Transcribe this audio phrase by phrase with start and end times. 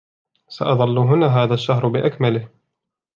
[0.47, 2.49] سأظل هنا هذا الشهر بأكمله.